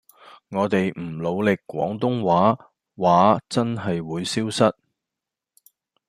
[0.49, 2.57] 我地唔努力廣東話
[2.97, 4.75] 話真係會消失